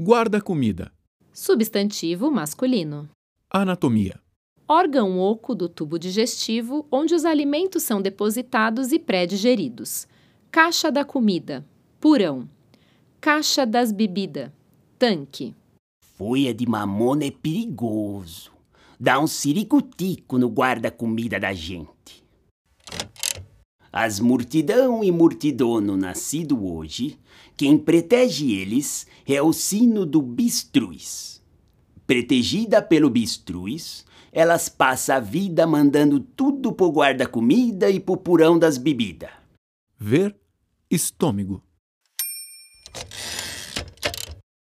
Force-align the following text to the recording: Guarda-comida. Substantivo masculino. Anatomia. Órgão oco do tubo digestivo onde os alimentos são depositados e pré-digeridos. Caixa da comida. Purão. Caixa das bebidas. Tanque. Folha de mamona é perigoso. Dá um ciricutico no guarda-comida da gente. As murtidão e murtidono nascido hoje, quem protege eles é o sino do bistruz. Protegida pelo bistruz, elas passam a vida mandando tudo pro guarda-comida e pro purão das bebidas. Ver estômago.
Guarda-comida. 0.00 0.92
Substantivo 1.32 2.30
masculino. 2.30 3.08
Anatomia. 3.50 4.20
Órgão 4.68 5.18
oco 5.18 5.56
do 5.56 5.68
tubo 5.68 5.98
digestivo 5.98 6.86
onde 6.88 7.16
os 7.16 7.24
alimentos 7.24 7.82
são 7.82 8.00
depositados 8.00 8.92
e 8.92 8.98
pré-digeridos. 9.00 10.06
Caixa 10.52 10.92
da 10.92 11.04
comida. 11.04 11.66
Purão. 11.98 12.48
Caixa 13.20 13.66
das 13.66 13.90
bebidas. 13.90 14.52
Tanque. 15.00 15.52
Folha 16.16 16.54
de 16.54 16.64
mamona 16.64 17.24
é 17.24 17.32
perigoso. 17.32 18.52
Dá 19.00 19.18
um 19.18 19.26
ciricutico 19.26 20.38
no 20.38 20.46
guarda-comida 20.46 21.40
da 21.40 21.52
gente. 21.52 22.22
As 23.92 24.20
murtidão 24.20 25.02
e 25.02 25.10
murtidono 25.10 25.96
nascido 25.96 26.64
hoje, 26.64 27.18
quem 27.56 27.78
protege 27.78 28.52
eles 28.52 29.06
é 29.26 29.40
o 29.40 29.52
sino 29.52 30.04
do 30.04 30.20
bistruz. 30.20 31.42
Protegida 32.06 32.82
pelo 32.82 33.08
bistruz, 33.10 34.04
elas 34.30 34.68
passam 34.68 35.16
a 35.16 35.20
vida 35.20 35.66
mandando 35.66 36.20
tudo 36.20 36.72
pro 36.72 36.90
guarda-comida 36.90 37.90
e 37.90 37.98
pro 37.98 38.16
purão 38.16 38.58
das 38.58 38.76
bebidas. 38.78 39.30
Ver 39.98 40.36
estômago. 40.90 41.62